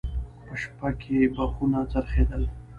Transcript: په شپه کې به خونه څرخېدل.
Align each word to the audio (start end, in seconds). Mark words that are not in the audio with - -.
په 0.45 0.53
شپه 0.61 0.89
کې 1.01 1.17
به 1.33 1.45
خونه 1.53 1.79
څرخېدل. 1.91 2.43